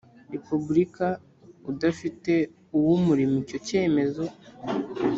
[0.33, 1.05] Repubulika
[1.71, 2.33] udafite
[2.77, 4.23] uwurimo Icyo cyemezo